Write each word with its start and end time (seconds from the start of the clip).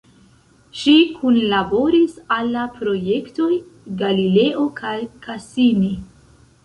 Ŝi 0.83 0.93
kunlaboris 1.17 2.15
al 2.37 2.49
la 2.55 2.63
projektoj 2.79 3.51
Galileo 4.01 4.65
kaj 4.81 4.99
Cassini. 5.27 5.93